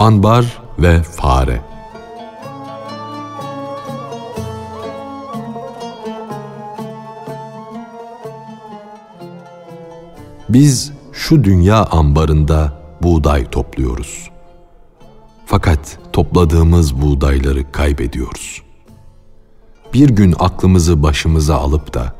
[0.00, 1.60] Anbar ve Fare
[10.48, 12.72] Biz şu dünya ambarında
[13.02, 14.30] buğday topluyoruz.
[15.46, 18.69] Fakat topladığımız buğdayları kaybediyoruz.
[19.94, 22.14] Bir gün aklımızı başımıza alıp da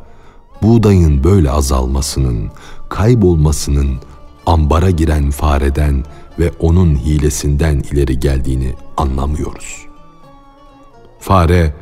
[0.63, 2.51] buğdayın böyle azalmasının,
[2.89, 3.99] kaybolmasının
[4.47, 6.05] ambara giren fareden
[6.39, 9.87] ve onun hilesinden ileri geldiğini anlamıyoruz.
[11.21, 11.75] Fare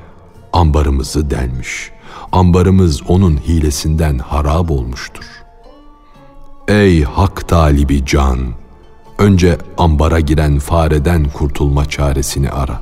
[0.52, 1.90] ambarımızı delmiş.
[2.32, 5.24] Ambarımız onun hilesinden harap olmuştur.
[6.68, 8.38] Ey hak talibi can!
[9.18, 12.80] Önce ambara giren fareden kurtulma çaresini ara.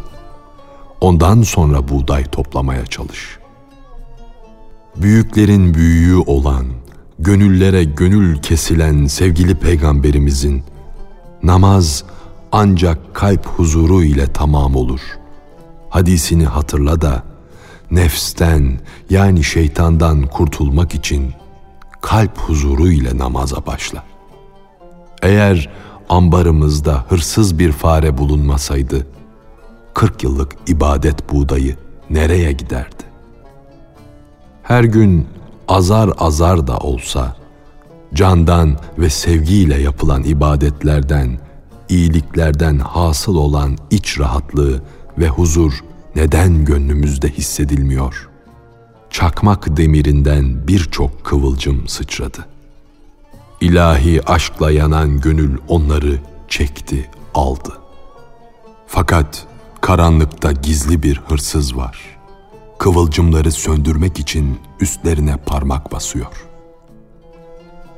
[1.01, 3.39] Ondan sonra buğday toplamaya çalış.
[4.97, 6.67] Büyüklerin büyüğü olan,
[7.19, 10.63] gönüllere gönül kesilen sevgili peygamberimizin
[11.43, 12.05] namaz
[12.53, 15.01] ancak kalp huzuru ile tamam olur.
[15.91, 17.23] Hadisini hatırla da
[17.91, 18.81] nefsten
[19.11, 21.33] yani şeytandan kurtulmak için
[22.01, 24.05] kalp huzuru ile namaza başla.
[25.23, 25.71] Eğer
[26.09, 29.07] ambarımızda hırsız bir fare bulunmasaydı,
[29.97, 31.77] 40 yıllık ibadet buğdayı
[32.11, 33.05] nereye giderdi?
[34.63, 35.27] Her gün
[35.69, 37.37] azar azar da olsa,
[38.15, 41.39] candan ve sevgiyle yapılan ibadetlerden,
[41.89, 44.83] iyiliklerden hasıl olan iç rahatlığı
[45.19, 45.73] ve huzur
[46.17, 48.29] neden gönlümüzde hissedilmiyor?
[49.11, 52.47] Çakmak demirinden birçok kıvılcım sıçradı.
[53.61, 57.73] İlahi aşkla yanan gönül onları çekti, aldı.
[58.87, 59.47] Fakat
[59.81, 61.99] karanlıkta gizli bir hırsız var.
[62.79, 66.47] Kıvılcımları söndürmek için üstlerine parmak basıyor.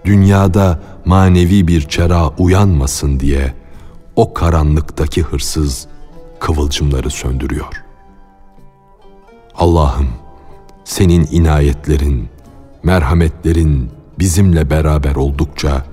[0.05, 3.55] Dünyada manevi bir çera uyanmasın diye
[4.17, 5.87] o karanlıktaki hırsız
[6.41, 7.85] kıvılcımları söndürüyor.
[9.55, 10.09] Allah'ım
[10.85, 12.29] senin inayetlerin,
[12.83, 15.85] merhametlerin bizimle beraber oldukça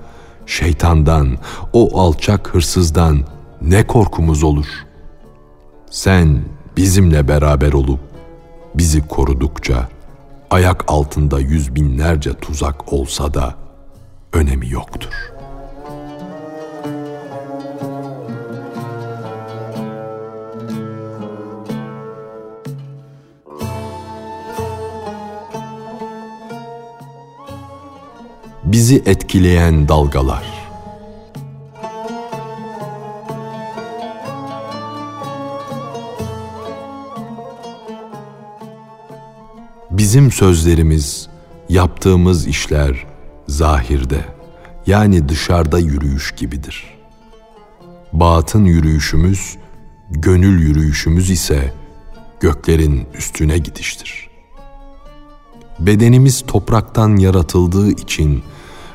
[0.46, 1.38] şeytandan,
[1.72, 3.20] o alçak hırsızdan
[3.62, 4.85] ne korkumuz olur?
[5.96, 6.40] Sen
[6.76, 8.00] bizimle beraber olup
[8.74, 9.88] bizi korudukça
[10.50, 13.54] ayak altında yüz binlerce tuzak olsa da
[14.32, 15.36] önemi yoktur.''
[28.64, 30.55] bizi etkileyen dalgalar.
[40.16, 41.28] Bizim sözlerimiz,
[41.68, 43.06] yaptığımız işler
[43.48, 44.24] zahirde
[44.86, 46.84] yani dışarıda yürüyüş gibidir.
[48.12, 49.56] Batın yürüyüşümüz,
[50.10, 51.72] gönül yürüyüşümüz ise
[52.40, 54.30] göklerin üstüne gidiştir.
[55.78, 58.42] Bedenimiz topraktan yaratıldığı için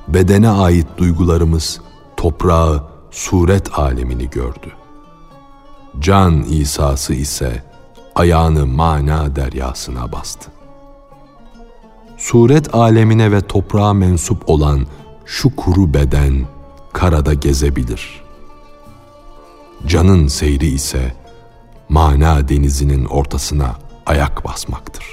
[0.07, 1.81] bedene ait duygularımız
[2.17, 4.71] toprağı, suret alemini gördü.
[5.99, 7.63] Can İsa'sı ise
[8.15, 10.60] ayağını mana deryasına bastı.
[12.21, 14.85] Suret alemine ve toprağa mensup olan
[15.25, 16.45] şu kuru beden
[16.93, 18.21] karada gezebilir.
[19.87, 21.15] Canın seyri ise
[21.89, 25.05] mana denizinin ortasına ayak basmaktır.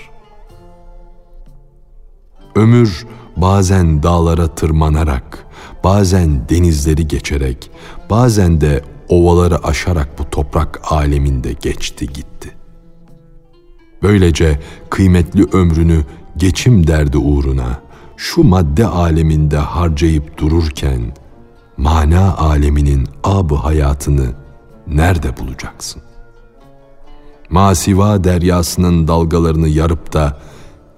[2.54, 5.46] Ömür bazen dağlara tırmanarak,
[5.84, 7.70] bazen denizleri geçerek,
[8.10, 12.50] bazen de ovaları aşarak bu toprak aleminde geçti gitti.
[14.02, 14.60] Böylece
[14.90, 16.04] kıymetli ömrünü
[16.38, 17.80] geçim derdi uğruna
[18.16, 21.00] şu madde aleminde harcayıp dururken
[21.76, 24.26] mana aleminin ab hayatını
[24.86, 26.02] nerede bulacaksın?
[27.50, 30.38] Masiva deryasının dalgalarını yarıp da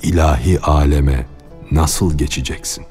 [0.03, 1.27] ilahi aleme
[1.71, 2.85] nasıl geçeceksin?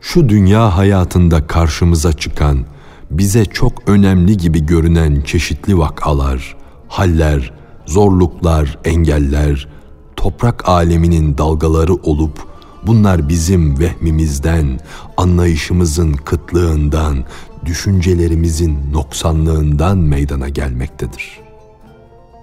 [0.00, 2.66] Şu dünya hayatında karşımıza çıkan,
[3.10, 6.56] bize çok önemli gibi görünen çeşitli vakalar,
[6.88, 7.52] haller,
[7.86, 9.68] zorluklar, engeller,
[10.16, 12.46] toprak aleminin dalgaları olup
[12.86, 14.80] bunlar bizim vehmimizden,
[15.16, 17.24] anlayışımızın kıtlığından,
[17.64, 21.40] düşüncelerimizin noksanlığından meydana gelmektedir.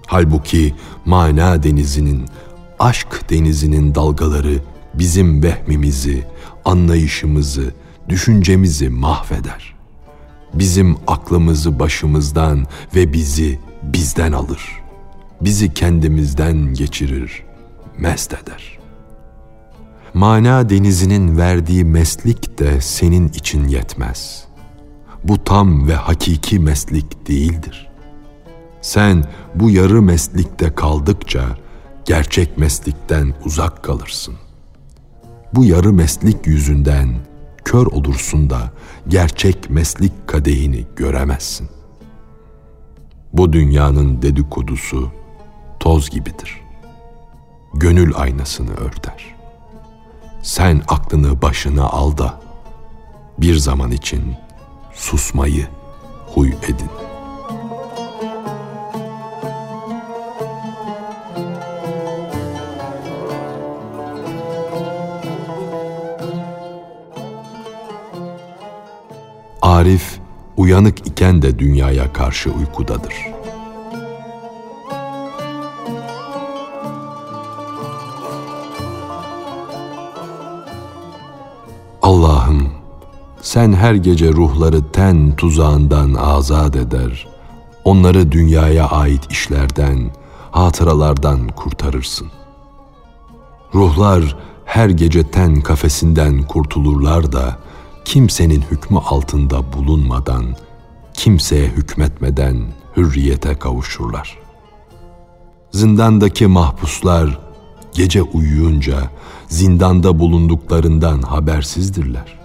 [0.08, 0.76] Halbuki
[1.06, 2.26] mana denizinin
[2.80, 4.60] aşk denizinin dalgaları
[4.94, 6.24] bizim vehmimizi,
[6.66, 7.74] anlayışımızı,
[8.10, 9.76] düşüncemizi mahveder.
[10.54, 14.62] Bizim aklımızı başımızdan ve bizi bizden alır.
[15.42, 17.44] Bizi kendimizden geçirir.
[18.02, 18.80] Mest eder.
[20.14, 24.46] Mana denizinin verdiği meslik de senin için yetmez.
[25.24, 27.90] Bu tam ve hakiki meslik değildir.
[28.82, 29.24] Sen
[29.56, 31.58] bu yarı meslikte kaldıkça
[32.06, 34.36] gerçek meslikten uzak kalırsın.
[35.54, 37.16] Bu yarı meslik yüzünden
[37.66, 38.72] kör olursun da
[39.08, 41.70] gerçek meslik kadehini göremezsin.
[43.34, 45.12] Bu dünyanın dedikodusu
[45.80, 46.61] toz gibidir.
[47.74, 49.36] Gönül aynasını örter.
[50.42, 52.42] Sen aklını başına al da
[53.38, 54.36] bir zaman için
[54.94, 55.68] susmayı
[56.34, 57.12] huy edin.''
[69.62, 70.20] Arif
[70.58, 73.14] uyanık iken de dünyaya karşı uykudadır.
[82.12, 82.70] Allah'ım
[83.42, 87.28] sen her gece ruhları ten tuzağından azat eder.
[87.84, 90.12] Onları dünyaya ait işlerden,
[90.52, 92.28] hatıralardan kurtarırsın.
[93.76, 97.58] Ruhlar her gece ten kafesinden kurtulurlar da
[98.06, 100.46] kimsenin hükmü altında bulunmadan,
[101.14, 102.58] kimseye hükmetmeden
[102.98, 104.38] hürriyete kavuşurlar.
[105.72, 107.40] Zindandaki mahpuslar
[107.94, 108.98] gece uyuyunca
[109.52, 112.40] zindanda bulunduklarından habersizdirler.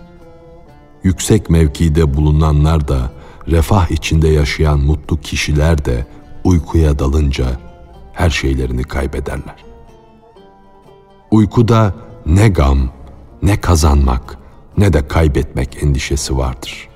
[1.03, 3.13] Yüksek mevkide bulunanlar da
[3.49, 6.07] refah içinde yaşayan mutlu kişiler de
[6.45, 7.47] uykuya dalınca
[8.13, 9.65] her şeylerini kaybederler.
[11.31, 11.95] Uykuda
[12.27, 12.79] ne gam,
[13.43, 14.39] ne kazanmak,
[14.79, 16.89] ne de kaybetmek endişesi vardır.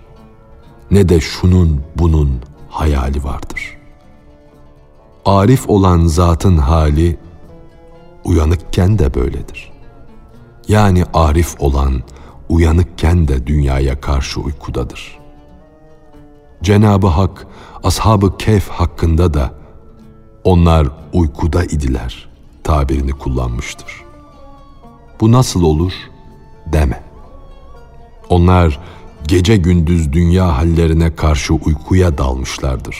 [0.91, 3.79] Ne de şunun bunun hayali vardır.
[5.25, 7.19] Arif olan zatın hali
[8.25, 9.70] uyanıkken de böyledir.
[10.69, 12.03] Yani arif olan
[12.49, 15.19] uyanıkken de dünyaya karşı uykudadır.
[16.63, 17.47] Cenabı Hak
[17.85, 19.55] ashabı keyf hakkında da
[20.45, 22.29] onlar uykuda idiler
[22.65, 24.05] tabirini kullanmıştır.
[25.21, 25.93] Bu nasıl olur
[26.73, 27.03] deme.
[28.29, 28.79] Onlar
[29.29, 32.97] gece gündüz dünya hallerine karşı uykuya dalmışlardır.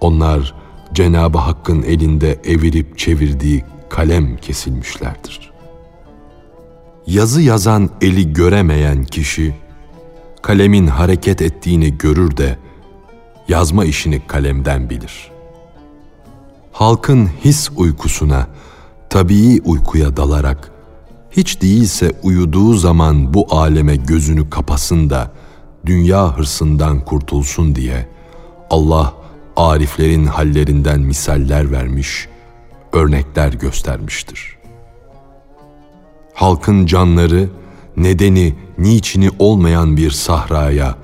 [0.00, 0.54] Onlar
[0.92, 5.53] Cenab-ı Hakk'ın elinde evirip çevirdiği kalem kesilmişlerdir.
[7.06, 9.54] Yazı yazan eli göremeyen kişi,
[10.42, 12.58] kalemin hareket ettiğini görür de
[13.48, 15.30] yazma işini kalemden bilir.
[16.72, 18.46] Halkın his uykusuna,
[19.10, 20.70] tabii uykuya dalarak
[21.30, 25.32] hiç değilse uyuduğu zaman bu aleme gözünü kapasın da
[25.86, 28.08] dünya hırsından kurtulsun diye
[28.70, 29.14] Allah
[29.56, 32.28] ariflerin hallerinden misaller vermiş,
[32.92, 34.53] örnekler göstermiştir.
[36.34, 37.48] Halkın canları
[37.96, 40.94] nedeni, niçini olmayan bir sahraya,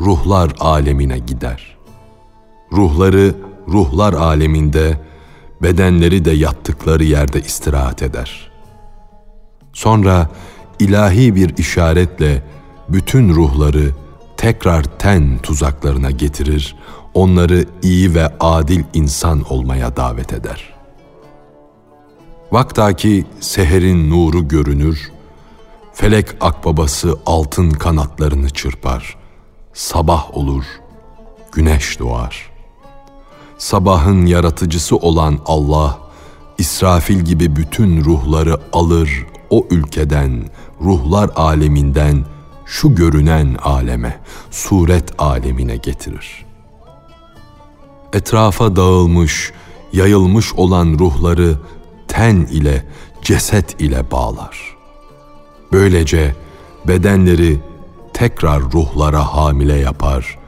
[0.00, 1.76] ruhlar alemine gider.
[2.72, 3.34] Ruhları
[3.68, 5.00] ruhlar aleminde,
[5.62, 8.56] bedenleri de yattıkları yerde istirahat eder.''
[9.76, 10.28] Sonra
[10.78, 12.42] ilahi bir işaretle
[12.88, 13.90] bütün ruhları
[14.36, 16.76] tekrar ten tuzaklarına getirir,
[17.14, 20.75] onları iyi ve adil insan olmaya davet eder.
[22.52, 25.12] Vaktaki seherin nuru görünür,
[25.94, 29.16] felek akbabası altın kanatlarını çırpar,
[29.72, 30.64] sabah olur,
[31.52, 32.50] güneş doğar.
[33.58, 35.98] Sabahın yaratıcısı olan Allah,
[36.58, 40.44] İsrafil gibi bütün ruhları alır, o ülkeden,
[40.80, 42.24] ruhlar aleminden
[42.66, 44.20] şu görünen aleme,
[44.50, 46.46] suret alemine getirir.
[48.12, 49.52] Etrafa dağılmış,
[49.92, 51.56] yayılmış olan ruhları
[52.16, 52.84] ten ile,
[53.22, 54.76] ceset ile bağlar.
[55.72, 56.34] Böylece
[56.88, 57.60] bedenleri
[58.12, 60.38] tekrar ruhlara hamile yapar,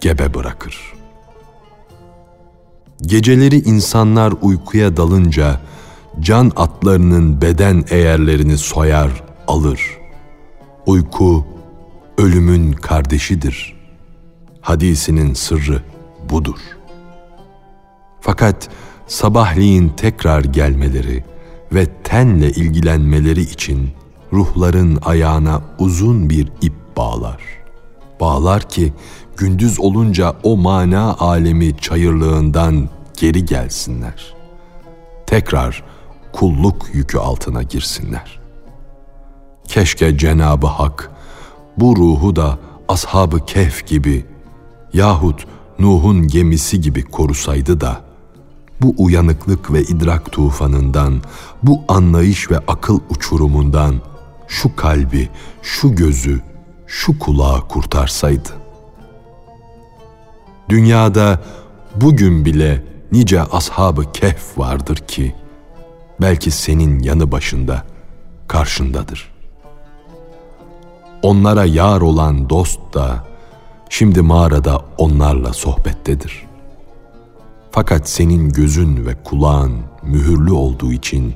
[0.00, 0.92] gebe bırakır.
[3.02, 5.60] Geceleri insanlar uykuya dalınca
[6.20, 9.10] can atlarının beden eğerlerini soyar,
[9.48, 9.80] alır.
[10.86, 11.46] Uyku
[12.18, 13.76] ölümün kardeşidir.
[14.60, 15.82] Hadisinin sırrı
[16.30, 16.58] budur.
[18.20, 18.68] Fakat
[19.12, 21.24] sabahleyin tekrar gelmeleri
[21.72, 23.90] ve tenle ilgilenmeleri için
[24.32, 27.42] ruhların ayağına uzun bir ip bağlar.
[28.20, 28.92] Bağlar ki
[29.36, 32.88] gündüz olunca o mana alemi çayırlığından
[33.20, 34.34] geri gelsinler.
[35.26, 35.84] Tekrar
[36.32, 38.40] kulluk yükü altına girsinler.
[39.68, 41.10] Keşke Cenabı Hak
[41.76, 44.26] bu ruhu da ashabı kehf gibi
[44.92, 45.46] yahut
[45.78, 48.11] Nuh'un gemisi gibi korusaydı da
[48.82, 51.22] bu uyanıklık ve idrak tufanından,
[51.62, 53.94] bu anlayış ve akıl uçurumundan
[54.48, 55.28] şu kalbi,
[55.62, 56.40] şu gözü,
[56.86, 58.48] şu kulağı kurtarsaydı.
[60.68, 61.42] Dünyada
[61.96, 65.34] bugün bile nice ashabı kehf vardır ki
[66.20, 67.82] belki senin yanı başında,
[68.48, 69.32] karşındadır.
[71.22, 73.24] Onlara yar olan dost da
[73.88, 76.51] şimdi mağarada onlarla sohbettedir.
[77.72, 81.34] Fakat senin gözün ve kulağın mühürlü olduğu için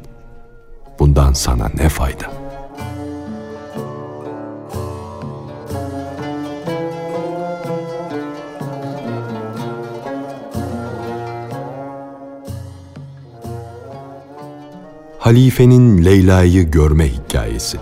[0.99, 2.47] bundan sana ne fayda?''
[15.27, 17.79] Halifenin Leyla'yı görme hikayesi.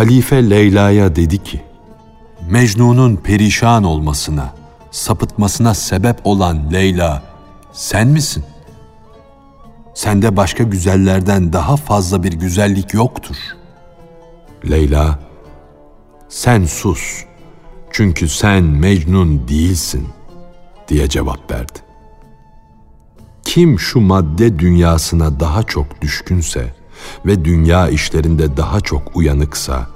[0.00, 1.60] Halife Leyla'ya dedi ki,
[2.50, 4.54] Mecnun'un perişan olmasına,
[4.90, 7.22] sapıtmasına sebep olan Leyla
[7.72, 8.44] sen misin?
[9.94, 13.36] Sende başka güzellerden daha fazla bir güzellik yoktur.
[14.70, 15.18] Leyla,
[16.28, 17.24] sen sus.''
[17.92, 20.08] Çünkü sen Mecnun değilsin
[20.88, 21.78] diye cevap verdi.
[23.44, 26.79] Kim şu madde dünyasına daha çok düşkünse
[27.26, 29.86] ve dünya işlerinde daha çok uyanıksa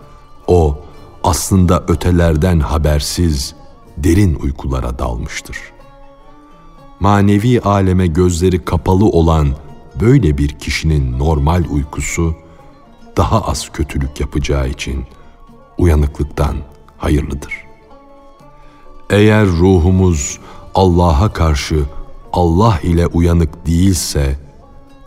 [0.47, 0.79] o
[1.25, 3.55] aslında ötelerden habersiz
[3.97, 5.59] derin uykulara dalmıştır.
[7.01, 9.49] Manevi aleme gözleri kapalı olan
[10.01, 12.35] böyle bir kişinin normal uykusu
[13.17, 15.05] daha az kötülük yapacağı için
[15.79, 16.57] uyanıklıktan
[16.99, 17.65] hayırlıdır.
[19.11, 20.39] Eğer ruhumuz
[20.75, 21.85] Allah'a karşı
[22.33, 24.39] Allah ile uyanık değilse,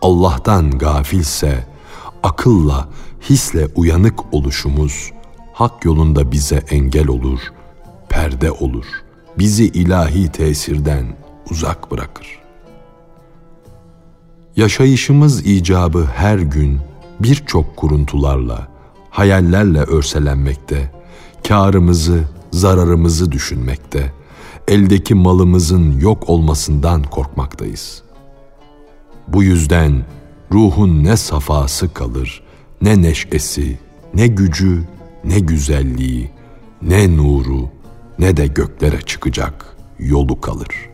[0.02, 1.66] Allah'tan gafilse,
[2.28, 2.88] akılla,
[3.30, 5.10] hisle uyanık oluşumuz
[5.52, 7.40] hak yolunda bize engel olur,
[8.08, 8.84] perde olur,
[9.38, 11.16] bizi ilahi tesirden
[11.50, 12.38] uzak bırakır.
[14.56, 16.80] Yaşayışımız icabı her gün
[17.20, 18.68] birçok kuruntularla,
[19.10, 20.92] hayallerle örselenmekte,
[21.48, 24.12] kârımızı, zararımızı düşünmekte,
[24.68, 28.02] eldeki malımızın yok olmasından korkmaktayız.
[29.28, 30.04] Bu yüzden
[30.52, 32.42] ruhun ne safası kalır,
[32.82, 33.78] ne neşesi,
[34.14, 34.84] ne gücü,
[35.24, 36.30] ne güzelliği,
[36.82, 37.68] ne nuru,
[38.18, 40.88] ne de göklere çıkacak yolu kalır.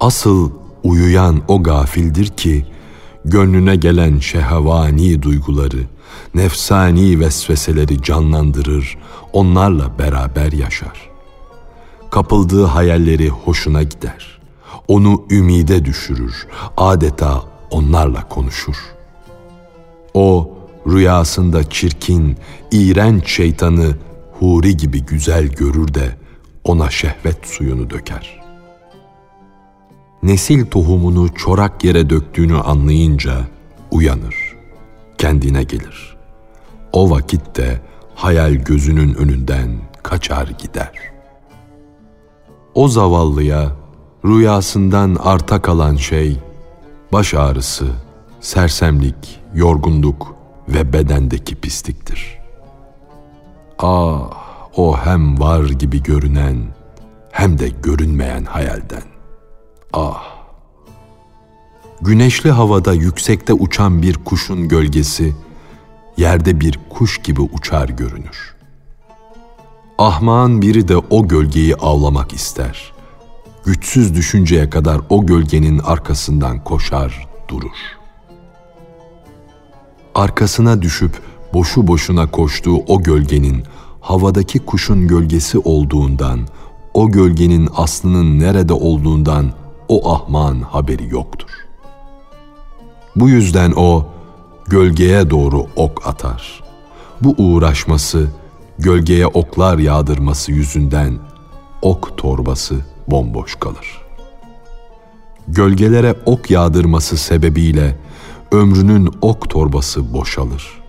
[0.00, 0.50] Asıl
[0.82, 2.66] uyuyan o gafildir ki,
[3.24, 5.84] gönlüne gelen şehvani duyguları,
[6.34, 8.98] nefsani vesveseleri canlandırır,
[9.32, 11.10] onlarla beraber yaşar.
[12.10, 14.40] Kapıldığı hayalleri hoşuna gider.
[14.88, 16.46] Onu ümide düşürür,
[16.76, 18.76] adeta onlarla konuşur.
[20.14, 20.50] O
[20.86, 22.36] rüyasında çirkin,
[22.70, 23.94] iğrenç şeytanı
[24.32, 26.16] huri gibi güzel görür de
[26.64, 28.40] ona şehvet suyunu döker.
[30.22, 33.32] Nesil tohumunu çorak yere döktüğünü anlayınca
[33.90, 34.56] uyanır,
[35.18, 36.16] kendine gelir.
[36.92, 37.80] O vakitte
[38.14, 39.70] hayal gözünün önünden
[40.02, 40.92] kaçar gider.
[42.74, 43.72] O zavallıya
[44.24, 46.36] rüyasından arta kalan şey
[47.12, 47.86] baş ağrısı,
[48.40, 50.34] sersemlik, yorgunluk
[50.68, 52.38] ve bedendeki pisliktir.
[53.78, 54.30] Ah,
[54.76, 56.56] o hem var gibi görünen
[57.32, 59.02] hem de görünmeyen hayalden.
[59.92, 60.40] Ah!
[62.00, 65.34] Güneşli havada yüksekte uçan bir kuşun gölgesi
[66.16, 68.56] yerde bir kuş gibi uçar görünür.
[69.98, 72.92] Ahmağın biri de o gölgeyi avlamak ister.
[73.64, 77.76] Güçsüz düşünceye kadar o gölgenin arkasından koşar, durur.
[80.14, 81.20] Arkasına düşüp
[81.54, 83.62] boşu boşuna koştuğu o gölgenin
[84.00, 86.40] havadaki kuşun gölgesi olduğundan,
[86.94, 89.52] o gölgenin aslının nerede olduğundan
[89.88, 91.50] o ahman haberi yoktur.
[93.16, 94.06] Bu yüzden o
[94.66, 96.62] gölgeye doğru ok atar.
[97.20, 98.28] Bu uğraşması,
[98.78, 101.18] gölgeye oklar yağdırması yüzünden
[101.82, 104.00] ok torbası bomboş kalır.
[105.48, 107.98] Gölgelere ok yağdırması sebebiyle
[108.52, 110.82] ömrünün ok torbası boşalır.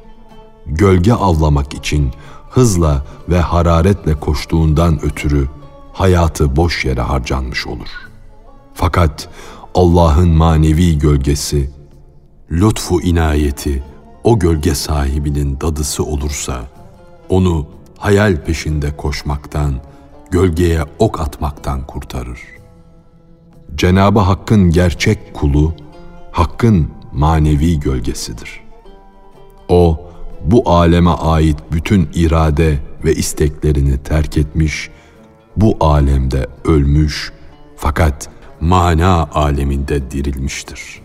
[0.66, 2.12] Gölge avlamak için
[2.50, 5.48] hızla ve hararetle koştuğundan ötürü
[5.94, 7.90] hayatı boş yere harcanmış olur.
[8.74, 9.30] Fakat
[9.75, 11.70] Allah'ın manevi gölgesi
[12.51, 13.84] lütfu inayeti
[14.24, 16.62] o gölge sahibinin dadısı olursa,
[17.30, 19.74] onu hayal peşinde koşmaktan,
[20.32, 22.40] gölgeye ok atmaktan kurtarır.
[23.76, 25.76] Cenabı Hakk'ın gerçek kulu,
[26.32, 28.62] Hakk'ın manevi gölgesidir.
[29.70, 30.12] O,
[30.46, 34.90] bu aleme ait bütün irade ve isteklerini terk etmiş,
[35.56, 37.34] bu alemde ölmüş
[37.78, 38.30] fakat
[38.62, 41.02] mana aleminde dirilmiştir.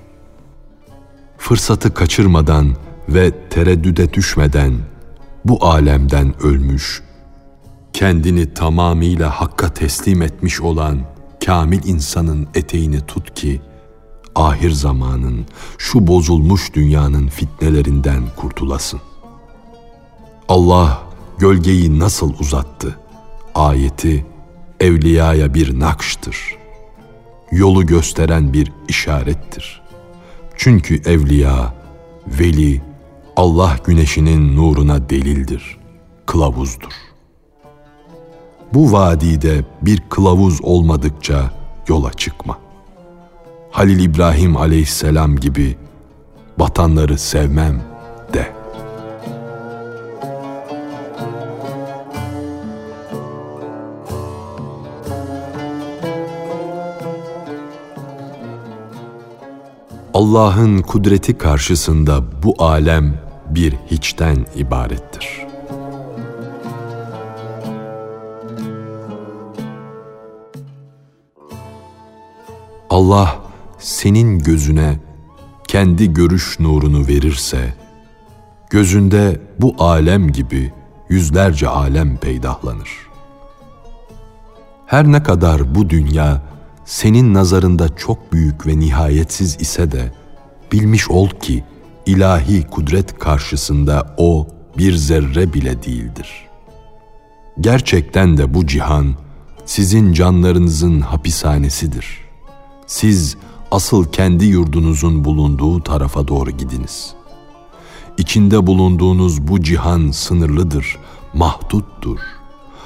[1.39, 2.77] Fırsatı kaçırmadan
[3.09, 4.73] ve tereddüde düşmeden
[5.45, 7.03] bu alemden ölmüş,
[7.97, 11.01] kendini tamamıyla hakka teslim etmiş olan
[11.47, 13.61] kamil insanın eteğini tut ki,
[14.35, 15.47] ahir zamanın,
[15.79, 19.01] şu bozulmuş dünyanın fitnelerinden kurtulasın.
[20.49, 21.03] Allah
[21.39, 22.99] gölgeyi nasıl uzattı?
[23.55, 24.27] Ayeti
[24.81, 26.57] evliyaya bir nakştır.
[27.53, 29.83] Yolu gösteren bir işarettir.
[30.57, 31.75] Çünkü evliya,
[32.27, 32.83] veli,
[33.37, 35.79] Allah güneşinin nuruna delildir,
[36.27, 37.06] kılavuzdur.
[38.75, 41.51] Bu vadide bir kılavuz olmadıkça
[41.89, 42.59] yola çıkma.
[43.71, 45.77] Halil İbrahim aleyhisselam gibi
[46.59, 47.83] vatanları sevmem
[48.33, 48.53] de.
[60.15, 63.15] Allah'ın kudreti karşısında bu alem
[63.51, 65.46] bir hiçten ibarettir.
[72.97, 73.43] Allah
[73.79, 74.99] senin gözüne
[75.69, 77.75] kendi görüş nurunu verirse,
[78.71, 80.73] gözünde bu alem gibi
[81.09, 82.89] yüzlerce alem peydahlanır.
[84.87, 86.43] Her ne kadar bu dünya
[86.85, 90.13] senin nazarında çok büyük ve nihayetsiz ise de
[90.73, 91.65] bilmiş ol ki
[92.07, 94.47] ilahi kudret karşısında o
[94.79, 96.47] bir zerre bile değildir.
[97.61, 99.15] Gerçekten de bu cihan
[99.67, 102.26] sizin canlarınızın hapishanesidir.
[102.87, 103.37] Siz
[103.71, 107.15] asıl kendi yurdunuzun bulunduğu tarafa doğru gidiniz.
[108.19, 110.99] İçinde bulunduğunuz bu cihan sınırlıdır,
[111.35, 112.19] mahduttur.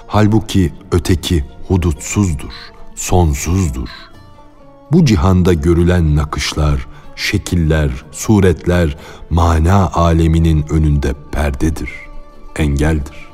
[0.07, 2.53] Halbuki öteki hudutsuzdur,
[2.95, 3.89] sonsuzdur.
[4.93, 6.87] Bu cihanda görülen nakışlar,
[7.17, 8.97] şekiller, suretler
[9.31, 11.91] mana aleminin önünde perdedir,
[12.57, 13.31] engeldir.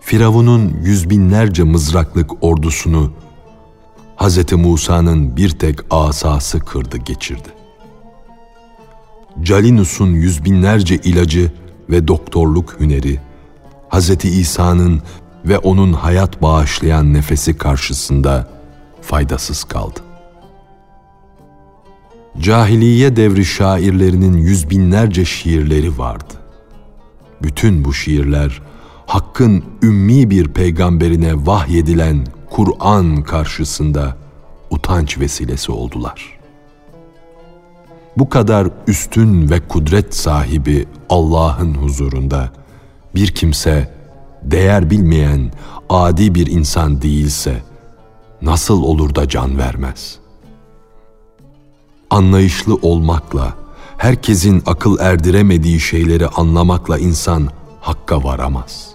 [0.00, 3.12] Firavun'un yüz binlerce mızraklık ordusunu
[4.16, 4.52] Hz.
[4.52, 7.48] Musa'nın bir tek asası kırdı geçirdi.
[9.42, 11.52] Calinus'un yüz binlerce ilacı
[11.90, 13.20] ve doktorluk hüneri,
[13.90, 14.24] Hz.
[14.24, 15.02] İsa'nın
[15.44, 18.48] ve onun hayat bağışlayan nefesi karşısında
[19.00, 20.00] faydasız kaldı.
[22.38, 26.34] Cahiliye devri şairlerinin yüz binlerce şiirleri vardı.
[27.42, 28.62] Bütün bu şiirler
[29.06, 34.16] Hakk'ın ümmi bir peygamberine vahyedilen Kur'an karşısında
[34.70, 36.38] utanç vesilesi oldular.
[38.16, 42.50] Bu kadar üstün ve kudret sahibi Allah'ın huzurunda
[43.14, 43.94] bir kimse
[44.42, 45.52] değer bilmeyen
[45.90, 47.62] adi bir insan değilse
[48.42, 50.18] nasıl olur da can vermez?
[52.10, 53.54] Anlayışlı olmakla,
[53.98, 57.48] herkesin akıl erdiremediği şeyleri anlamakla insan
[57.80, 58.88] hakka varamaz.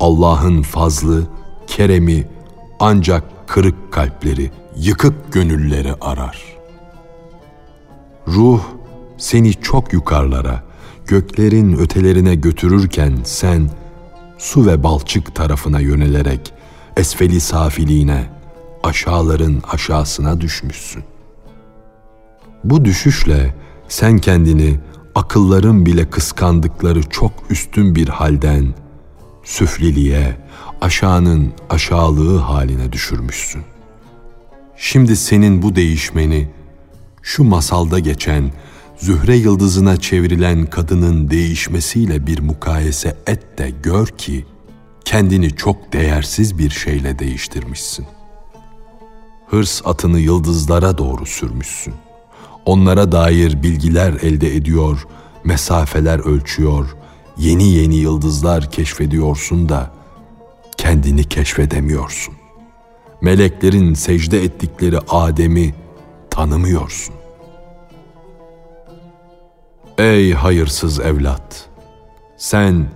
[0.00, 1.26] Allah'ın fazlı,
[1.66, 2.37] keremi
[2.80, 6.42] ancak kırık kalpleri, yıkık gönülleri arar.
[8.28, 8.60] Ruh
[9.18, 10.62] seni çok yukarılara,
[11.06, 13.70] göklerin ötelerine götürürken sen
[14.38, 16.52] su ve balçık tarafına yönelerek
[16.96, 18.24] esfeli safiliğine,
[18.82, 21.04] aşağıların aşağısına düşmüşsün.
[22.64, 23.54] Bu düşüşle
[23.88, 24.80] sen kendini
[25.14, 28.74] akılların bile kıskandıkları çok üstün bir halden
[29.44, 30.36] süfliliğe,
[30.80, 33.62] aşağının aşağılığı haline düşürmüşsün.
[34.76, 36.48] Şimdi senin bu değişmeni
[37.22, 38.52] şu masalda geçen
[38.96, 44.46] zühre yıldızına çevrilen kadının değişmesiyle bir mukayese et de gör ki
[45.04, 48.06] kendini çok değersiz bir şeyle değiştirmişsin.
[49.46, 51.94] Hırs atını yıldızlara doğru sürmüşsün.
[52.66, 55.06] Onlara dair bilgiler elde ediyor,
[55.44, 56.96] mesafeler ölçüyor,
[57.38, 59.97] yeni yeni yıldızlar keşfediyorsun da
[60.78, 62.34] kendini keşfedemiyorsun.
[63.20, 65.74] Meleklerin secde ettikleri Adem'i
[66.30, 67.14] tanımıyorsun.
[69.98, 71.68] Ey hayırsız evlat!
[72.36, 72.86] Sen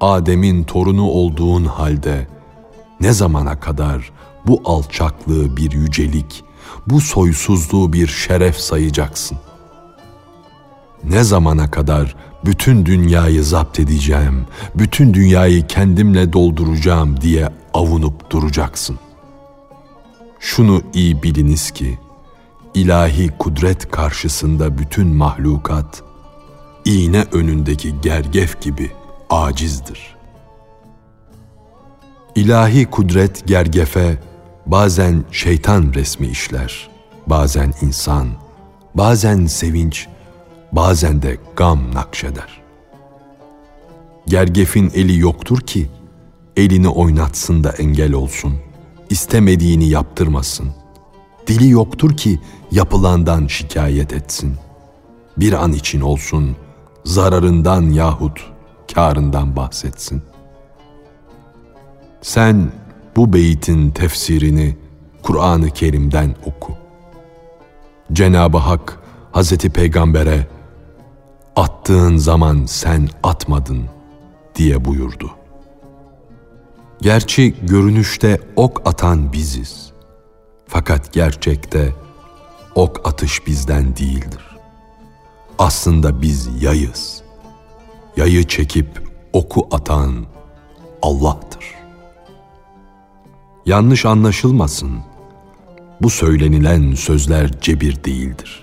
[0.00, 2.26] Adem'in torunu olduğun halde
[3.00, 4.12] ne zamana kadar
[4.46, 6.44] bu alçaklığı bir yücelik,
[6.86, 9.38] bu soysuzluğu bir şeref sayacaksın?
[11.04, 18.98] Ne zamana kadar bütün dünyayı zapt edeceğim, bütün dünyayı kendimle dolduracağım diye avunup duracaksın.
[20.40, 21.98] Şunu iyi biliniz ki,
[22.74, 26.02] ilahi kudret karşısında bütün mahlukat
[26.84, 28.90] iğne önündeki gergef gibi
[29.30, 30.16] acizdir.
[32.34, 34.18] İlahi kudret gergefe
[34.66, 36.90] bazen şeytan resmi işler,
[37.26, 38.28] bazen insan,
[38.94, 40.08] bazen sevinç,
[40.72, 42.62] bazen de gam nakşeder.
[44.26, 45.90] Gergefin eli yoktur ki
[46.56, 48.54] elini oynatsın da engel olsun,
[49.10, 50.68] istemediğini yaptırmasın.
[51.46, 54.56] Dili yoktur ki yapılandan şikayet etsin.
[55.36, 56.56] Bir an için olsun
[57.04, 58.52] zararından yahut
[58.94, 60.22] karından bahsetsin.
[62.22, 62.72] Sen
[63.16, 64.76] bu beytin tefsirini
[65.22, 66.72] Kur'an-ı Kerim'den oku.
[68.12, 68.98] Cenab-ı Hak
[69.32, 70.46] Hazreti Peygamber'e
[71.56, 73.84] attığın zaman sen atmadın
[74.54, 75.30] diye buyurdu.
[77.00, 79.92] Gerçi görünüşte ok atan biziz.
[80.66, 81.92] Fakat gerçekte
[82.74, 84.56] ok atış bizden değildir.
[85.58, 87.22] Aslında biz yayız.
[88.16, 90.26] Yayı çekip oku atan
[91.02, 91.64] Allah'tır.
[93.66, 95.00] Yanlış anlaşılmasın.
[96.02, 98.61] Bu söylenilen sözler cebir değildir.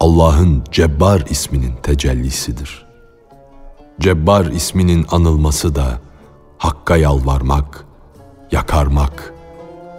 [0.00, 2.86] Allah'ın Cebbar isminin tecellisidir.
[4.00, 6.00] Cebbar isminin anılması da
[6.58, 7.84] Hakk'a yalvarmak,
[8.50, 9.34] yakarmak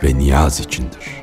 [0.04, 1.21] ve niyaz içindir.''